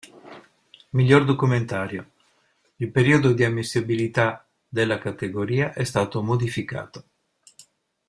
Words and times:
Miglior 0.97 1.25
documentario: 1.25 2.11
Il 2.77 2.89
periodo 2.89 3.33
di 3.33 3.43
ammissibilità 3.43 4.43
della 4.67 4.97
categoria 4.97 5.73
è 5.73 5.83
stato 5.83 6.23
modificato. 6.23 7.03